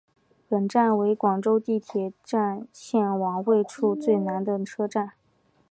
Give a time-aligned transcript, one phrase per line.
[0.49, 2.11] 本站为广州地铁
[2.73, 5.11] 线网位处最南的车站。